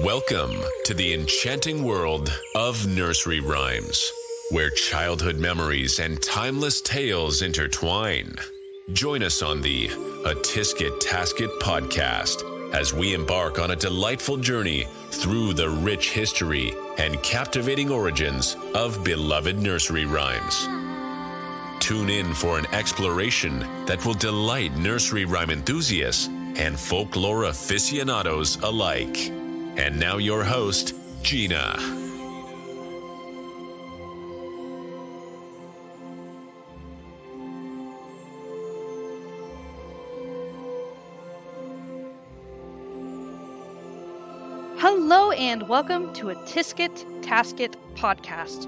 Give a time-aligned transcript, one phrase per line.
[0.00, 4.10] Welcome to the enchanting world of nursery rhymes,
[4.50, 8.36] where childhood memories and timeless tales intertwine.
[8.94, 9.88] Join us on the
[10.24, 12.42] A Tisket Tasket podcast
[12.72, 19.04] as we embark on a delightful journey through the rich history and captivating origins of
[19.04, 20.64] beloved nursery rhymes.
[21.84, 29.30] Tune in for an exploration that will delight nursery rhyme enthusiasts and folklore aficionados alike.
[29.74, 31.78] And now, your host, Gina.
[44.76, 48.66] Hello and welcome to a Tisket Tasket podcast.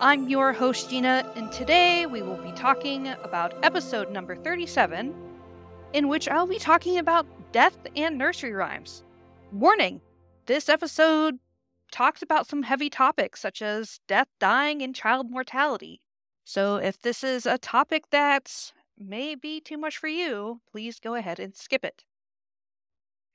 [0.00, 5.14] I'm your host Gina, and today we will be talking about episode number 37,
[5.92, 9.04] in which I'll be talking about death and nursery rhymes.
[9.52, 10.00] Warning
[10.46, 11.38] this episode
[11.92, 16.00] talks about some heavy topics such as death, dying, and child mortality.
[16.44, 21.14] So if this is a topic that may be too much for you, please go
[21.14, 22.04] ahead and skip it.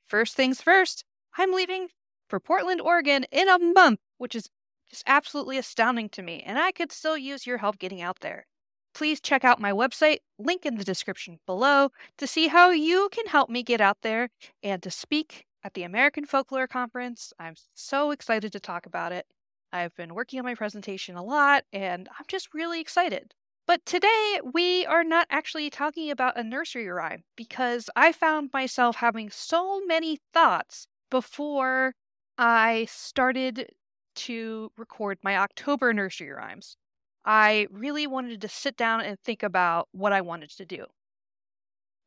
[0.08, 1.06] First things first,
[1.38, 1.90] I'm leaving
[2.28, 4.50] for Portland, Oregon in a month, which is
[4.90, 8.46] just absolutely astounding to me, and I could still use your help getting out there.
[8.94, 13.28] Please check out my website, link in the description below, to see how you can
[13.28, 14.30] help me get out there
[14.62, 17.34] and to speak at the American Folklore Conference.
[17.40, 19.26] I'm so excited to talk about it.
[19.72, 23.34] I've been working on my presentation a lot, and I'm just really excited.
[23.68, 28.98] But today, we are not actually talking about a nursery rhyme because I found myself
[28.98, 31.94] having so many thoughts before
[32.38, 33.70] I started
[34.16, 36.76] to record my October nursery rhymes.
[37.24, 40.86] I really wanted to sit down and think about what I wanted to do.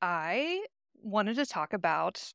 [0.03, 0.65] I
[1.03, 2.33] wanted to talk about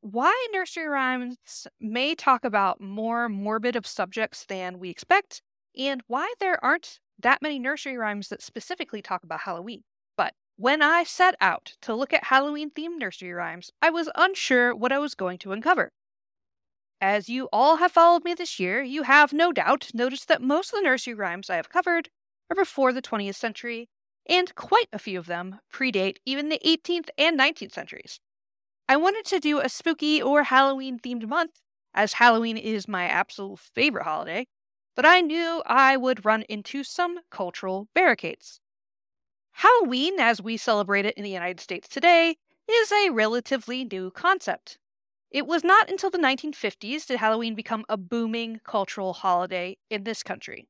[0.00, 5.42] why nursery rhymes may talk about more morbid of subjects than we expect,
[5.76, 9.82] and why there aren't that many nursery rhymes that specifically talk about Halloween.
[10.16, 14.74] But when I set out to look at Halloween themed nursery rhymes, I was unsure
[14.74, 15.90] what I was going to uncover.
[17.00, 20.72] As you all have followed me this year, you have no doubt noticed that most
[20.72, 22.08] of the nursery rhymes I have covered
[22.50, 23.88] are before the 20th century,
[24.28, 28.20] and quite a few of them predate even the 18th and 19th centuries.
[28.90, 31.60] I wanted to do a spooky or Halloween themed month,
[31.92, 34.46] as Halloween is my absolute favorite holiday,
[34.96, 38.60] but I knew I would run into some cultural barricades.
[39.52, 44.78] Halloween, as we celebrate it in the United States today, is a relatively new concept.
[45.30, 50.22] It was not until the 1950s did Halloween become a booming cultural holiday in this
[50.22, 50.66] country.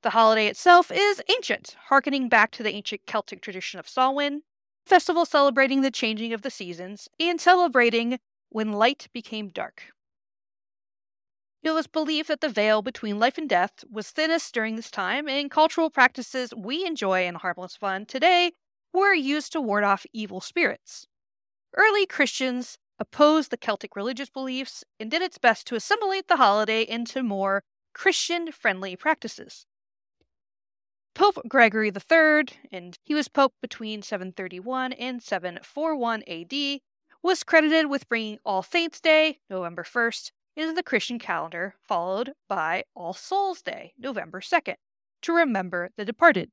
[0.00, 4.44] The holiday itself is ancient, harkening back to the ancient Celtic tradition of Samhain,
[4.84, 8.18] festival celebrating the changing of the seasons and celebrating
[8.50, 9.84] when light became dark.
[11.62, 15.28] It was believed that the veil between life and death was thinnest during this time,
[15.28, 18.52] and cultural practices we enjoy in harmless fun today
[18.92, 21.06] were used to ward off evil spirits.
[21.74, 26.82] Early Christians opposed the Celtic religious beliefs, and did its best to assimilate the holiday
[26.82, 29.66] into more Christian friendly practices.
[31.14, 36.80] Pope Gregory III, and he was pope between 731 and 741 AD,
[37.22, 42.82] was credited with bringing All Saints' Day, November 1st, into the Christian calendar, followed by
[42.96, 44.74] All Souls' Day, November 2nd,
[45.22, 46.50] to remember the departed.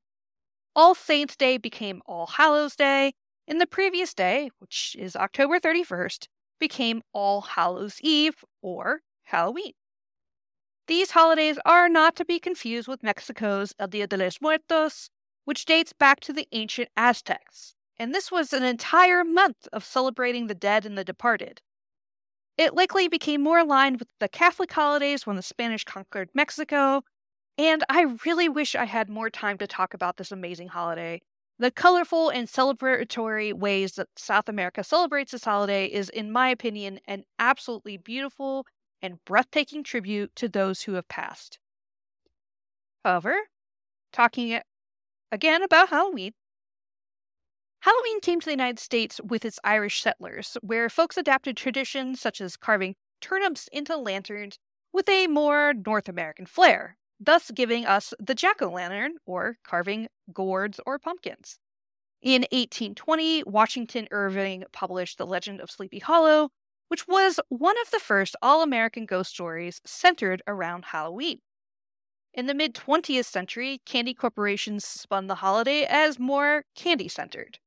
[0.75, 3.13] All Saints' Day became All Hallows' Day,
[3.47, 6.27] and the previous day, which is October 31st,
[6.59, 9.73] became All Hallows Eve or Halloween.
[10.87, 15.09] These holidays are not to be confused with Mexico's El Dia de los Muertos,
[15.45, 20.47] which dates back to the ancient Aztecs, and this was an entire month of celebrating
[20.47, 21.61] the dead and the departed.
[22.57, 27.03] It likely became more aligned with the Catholic holidays when the Spanish conquered Mexico,
[27.57, 31.21] and I really wish I had more time to talk about this amazing holiday
[31.61, 36.99] the colorful and celebratory ways that South America celebrates this holiday is, in my opinion,
[37.07, 38.65] an absolutely beautiful
[39.01, 41.59] and breathtaking tribute to those who have passed.
[43.03, 43.35] However,
[44.11, 44.59] talking
[45.31, 46.33] again about Halloween,
[47.81, 52.39] Halloween came to the United States with its Irish settlers, where folks adapted traditions such
[52.39, 54.59] as carving turnips into lanterns
[54.93, 60.07] with a more North American flair thus giving us the jack o' lantern or carving
[60.33, 61.59] gourds or pumpkins.
[62.21, 66.49] In 1820, Washington Irving published The Legend of Sleepy Hollow,
[66.91, 71.39] which was one of the first all American ghost stories centered around Halloween.
[72.33, 77.59] In the mid 20th century, candy corporations spun the holiday as more candy centered.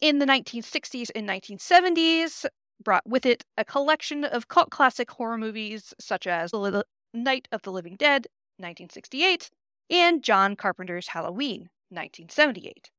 [0.00, 2.46] In the 1960s and 1970s,
[2.82, 7.60] brought with it a collection of cult classic horror movies such as The Night of
[7.64, 9.50] the Living Dead, 1968,
[9.90, 12.90] and John Carpenter's Halloween, 1978.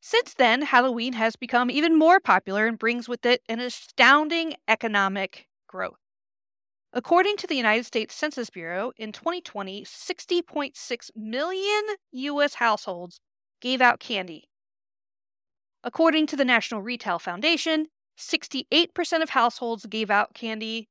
[0.00, 5.48] Since then, Halloween has become even more popular and brings with it an astounding economic
[5.66, 5.98] growth.
[6.92, 12.54] According to the United States Census Bureau, in 2020, 60.6 million U.S.
[12.54, 13.20] households
[13.60, 14.48] gave out candy.
[15.84, 20.88] According to the National Retail Foundation, 68% of households gave out candy.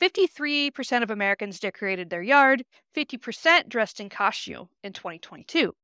[0.00, 2.64] 53% of Americans decorated their yard,
[2.96, 5.74] 50% dressed in costume in 2022.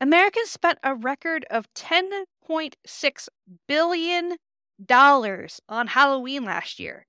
[0.00, 3.28] Americans spent a record of $10.6
[3.66, 4.36] billion
[4.88, 7.06] on Halloween last year.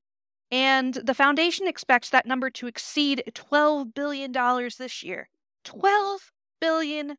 [0.49, 5.27] And the foundation expects that number to exceed $12 billion this year.
[5.65, 6.17] $12
[6.61, 7.17] billion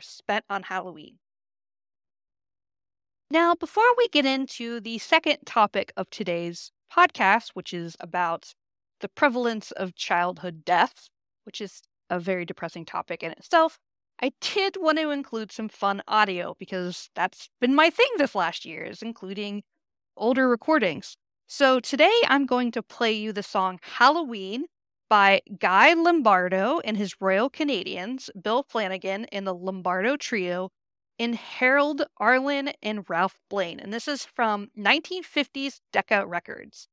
[0.00, 1.18] spent on Halloween.
[3.30, 8.54] Now, before we get into the second topic of today's podcast, which is about
[9.00, 11.08] the prevalence of childhood death,
[11.44, 13.78] which is a very depressing topic in itself,
[14.20, 18.64] I did want to include some fun audio because that's been my thing this last
[18.64, 19.62] year, is including
[20.16, 21.16] older recordings.
[21.46, 24.66] So today I'm going to play you the song Halloween
[25.08, 30.70] by Guy Lombardo and his Royal Canadians, Bill Flanagan and the Lombardo Trio,
[31.18, 33.80] and Harold Arlen and Ralph Blane.
[33.80, 36.88] And this is from 1950s Decca Records.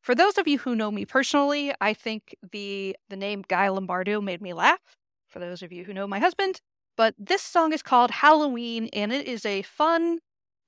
[0.00, 4.20] For those of you who know me personally, I think the the name Guy Lombardo
[4.20, 4.97] made me laugh.
[5.28, 6.60] For those of you who know my husband,
[6.96, 10.18] but this song is called Halloween, and it is a fun,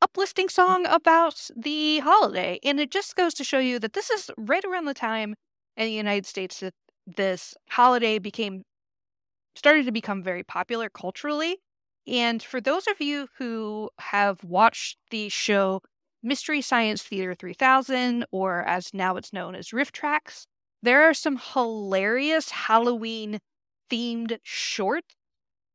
[0.02, 2.60] uplifting song about the holiday.
[2.62, 5.34] And it just goes to show you that this is right around the time
[5.76, 6.74] in the United States that
[7.06, 8.62] this holiday became
[9.56, 11.58] started to become very popular culturally.
[12.06, 15.82] And for those of you who have watched the show
[16.22, 20.44] Mystery Science Theater 3000, or as now it's known as RiffTrax,
[20.82, 23.40] there are some hilarious Halloween
[23.90, 25.04] themed short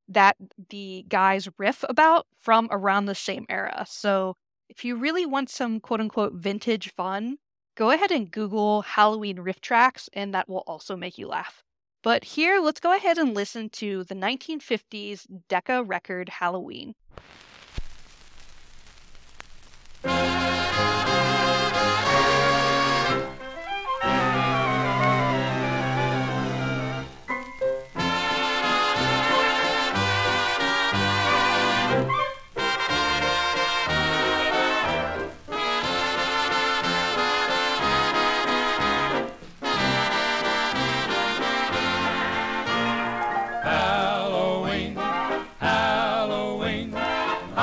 [0.08, 0.38] that
[0.70, 3.86] the guys riff about from around the same era.
[3.88, 4.36] So
[4.70, 7.38] if you really want some quote unquote vintage fun,
[7.76, 11.64] go ahead and Google Halloween RiffTrax, and that will also make you laugh.
[12.04, 16.94] But here, let's go ahead and listen to the 1950s Decca record Halloween.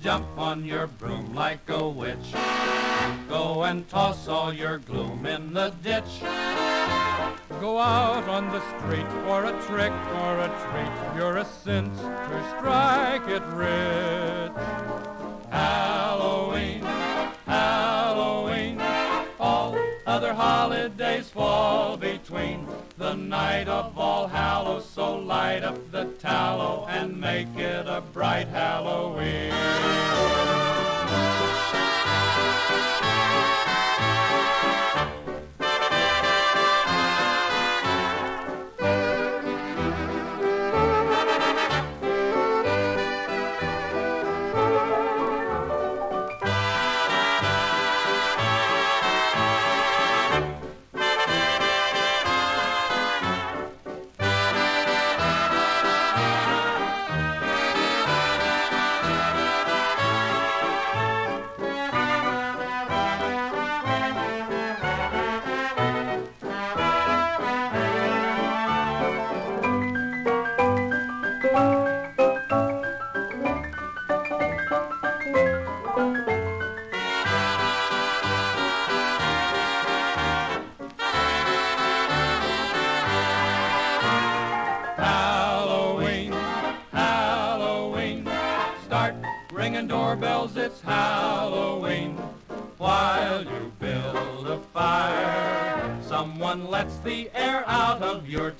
[0.00, 2.32] Jump on your broom like a witch.
[3.28, 6.20] Go and toss all your gloom in the ditch.
[7.60, 9.92] Go out on the street for a trick
[10.22, 11.18] or a treat.
[11.18, 14.52] You're a cinch to strike it rich.
[15.50, 17.07] Halloween.
[20.68, 22.66] Holidays fall between
[22.98, 24.84] the night of All Hallows.
[24.84, 29.54] So light up the tallow and make it a bright Halloween.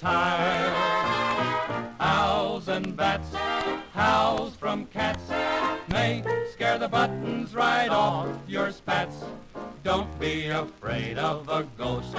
[0.02, 0.68] Out
[1.40, 1.94] of.
[2.00, 3.34] Owls and bats
[3.92, 5.28] howls from cats
[5.88, 9.16] may scare the buttons right off your spats.
[9.82, 12.12] Don't be afraid of a ghost,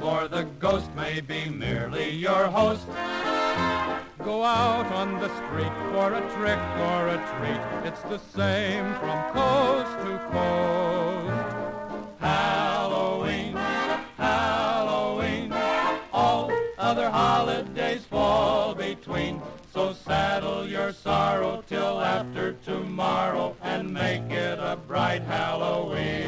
[0.00, 2.86] for the ghost may be merely your host.
[4.24, 7.62] Go out on the street for a trick or a treat.
[7.88, 11.47] It's the same from coast to coast.
[16.88, 19.42] Other holidays fall between.
[19.74, 26.26] So saddle your sorrow till after tomorrow and make it a bright Halloween.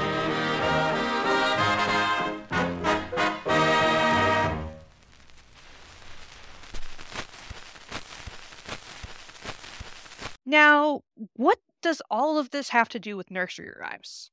[10.45, 11.01] Now,
[11.37, 14.31] what does all of this have to do with nursery rhymes?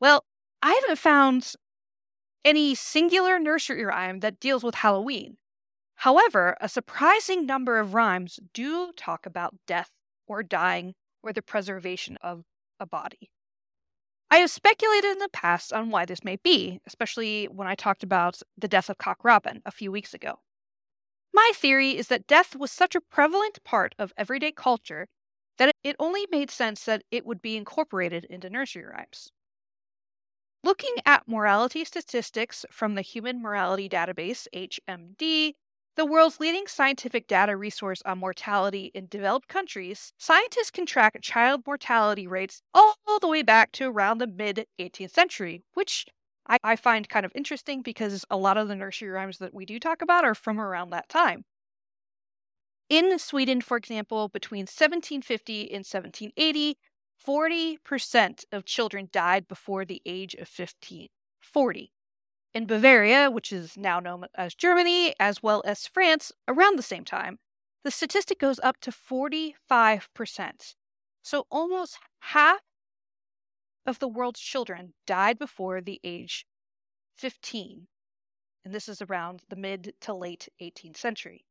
[0.00, 0.24] Well,
[0.62, 1.52] I haven't found
[2.46, 5.36] any singular nursery rhyme that deals with Halloween.
[6.00, 9.90] However, a surprising number of rhymes do talk about death
[10.26, 12.44] or dying or the preservation of
[12.78, 13.30] a body.
[14.30, 18.02] I have speculated in the past on why this may be, especially when I talked
[18.02, 20.38] about the death of Cock Robin a few weeks ago.
[21.34, 25.06] My theory is that death was such a prevalent part of everyday culture
[25.58, 29.30] that it only made sense that it would be incorporated into nursery rhymes.
[30.64, 35.56] Looking at morality statistics from the Human Morality Database, HMD,
[36.00, 41.60] the world's leading scientific data resource on mortality in developed countries, scientists can track child
[41.66, 46.06] mortality rates all the way back to around the mid 18th century, which
[46.48, 49.66] I, I, find kind of interesting because a lot of the nursery rhymes that we
[49.66, 51.44] do talk about are from around that time.
[52.88, 56.78] In Sweden, for example, between 1750 and 1780,
[57.28, 61.08] 40% of children died before the age of 15.
[61.42, 61.92] 40.
[62.52, 67.04] In Bavaria, which is now known as Germany, as well as France, around the same
[67.04, 67.38] time,
[67.84, 70.74] the statistic goes up to 45%.
[71.22, 72.60] So almost half
[73.86, 76.44] of the world's children died before the age
[77.16, 77.86] 15.
[78.64, 81.44] And this is around the mid to late 18th century.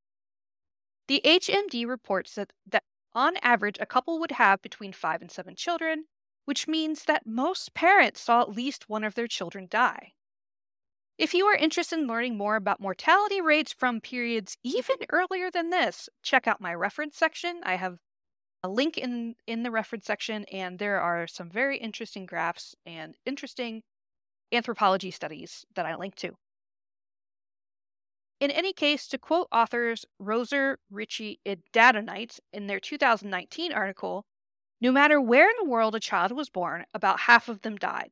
[1.08, 5.56] The HMD reports that, that on average, a couple would have between five and seven
[5.56, 6.06] children,
[6.46, 10.14] which means that most parents saw at least one of their children die.
[11.20, 15.70] If you are interested in learning more about mortality rates from periods even earlier than
[15.70, 17.60] this, check out my reference section.
[17.64, 17.98] I have
[18.64, 23.16] a link in, in the reference section, and there are some very interesting graphs and
[23.26, 23.84] interesting
[24.54, 26.38] anthropology studies that I link to.
[28.40, 34.24] In any case, to quote authors Roser, Ritchie, and Dadonaite in their 2019 article,
[34.80, 38.12] no matter where in the world a child was born, about half of them died.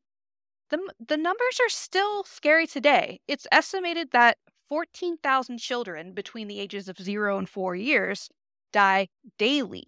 [0.69, 3.21] The, the numbers are still scary today.
[3.27, 8.29] It's estimated that 14,000 children between the ages of 0 and 4 years
[8.74, 9.07] die
[9.38, 9.86] daily.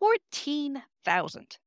[0.00, 1.58] 14,000.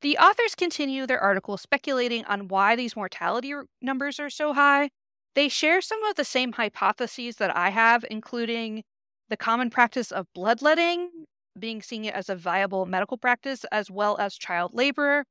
[0.00, 3.52] The authors continue their article speculating on why these mortality
[3.82, 4.90] numbers are so high,
[5.34, 8.84] they share some of the same hypotheses that I have, including
[9.28, 11.10] the common practice of bloodletting
[11.58, 15.24] being seen as a viable medical practice, as well as child labor,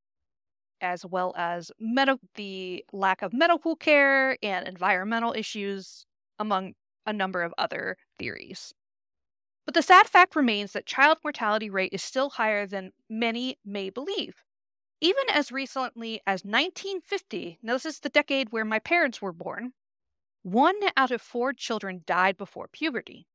[0.81, 6.05] as well as med- the lack of medical care and environmental issues,
[6.39, 6.73] among
[7.05, 8.73] a number of other theories.
[9.65, 13.89] But the sad fact remains that child mortality rate is still higher than many may
[13.89, 14.43] believe.
[15.01, 19.73] Even as recently as 1950, now this is the decade where my parents were born,
[20.41, 23.27] one out of four children died before puberty.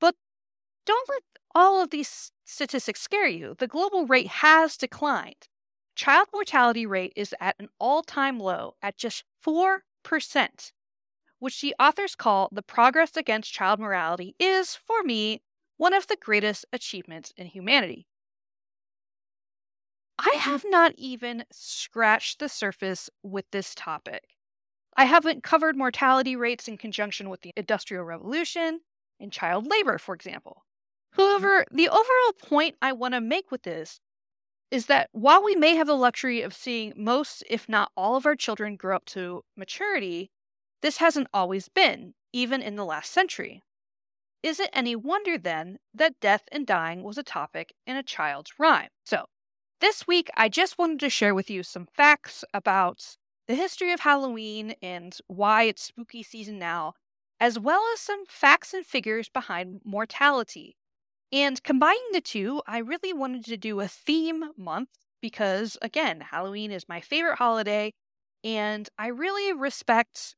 [0.00, 0.16] But
[0.86, 1.22] don't let
[1.54, 3.54] all of these statistics scare you.
[3.58, 5.48] The global rate has declined.
[5.94, 9.80] Child mortality rate is at an all time low at just 4%,
[11.38, 15.42] which the authors call the progress against child mortality is, for me,
[15.76, 18.06] one of the greatest achievements in humanity.
[20.18, 20.50] I mm-hmm.
[20.50, 24.24] have not even scratched the surface with this topic.
[24.96, 28.80] I haven't covered mortality rates in conjunction with the Industrial Revolution
[29.20, 30.64] and child labor, for example.
[31.16, 31.22] Mm-hmm.
[31.22, 34.00] However, the overall point I want to make with this
[34.70, 38.26] is that while we may have the luxury of seeing most, if not all, of
[38.26, 40.30] our children grow up to maturity,
[40.82, 43.62] this hasn't always been, even in the last century.
[44.42, 48.52] Is it any wonder then that death and dying was a topic in a child's
[48.58, 48.90] rhyme?
[49.06, 49.26] So,
[49.80, 53.16] this week I just wanted to share with you some facts about
[53.46, 56.94] the history of Halloween and why it's spooky season now,
[57.40, 60.76] as well as some facts and figures behind mortality.
[61.34, 66.70] And combining the two, I really wanted to do a theme month because, again, Halloween
[66.70, 67.92] is my favorite holiday,
[68.44, 70.36] and I really respect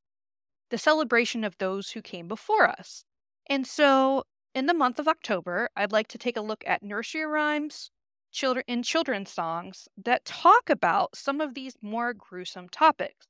[0.70, 3.04] the celebration of those who came before us.
[3.46, 4.24] And so,
[4.54, 7.90] in the month of October, I'd like to take a look at nursery rhymes
[8.32, 13.26] children in children's songs that talk about some of these more gruesome topics.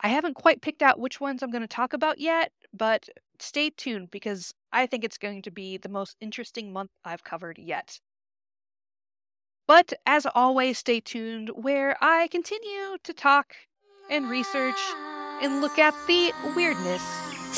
[0.00, 3.10] I haven't quite picked out which ones I'm going to talk about yet, but
[3.42, 7.58] stay tuned because I think it's going to be the most interesting month I've covered
[7.58, 8.00] yet.
[9.66, 13.54] But as always, stay tuned where I continue to talk
[14.10, 14.78] and research
[15.42, 17.02] and look at the weirdness.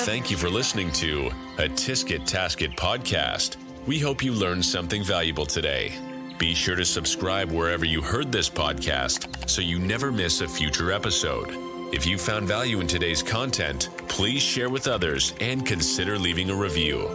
[0.05, 3.57] Thank you for listening to a Tisket Tasket podcast.
[3.87, 5.93] We hope you learned something valuable today.
[6.39, 10.91] Be sure to subscribe wherever you heard this podcast so you never miss a future
[10.91, 11.70] episode.
[11.93, 16.55] If you found value in today's content, please share with others and consider leaving a
[16.55, 17.09] review.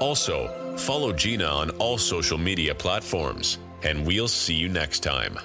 [0.00, 5.38] Also, follow Gina on all social media platforms, and we'll see you next time.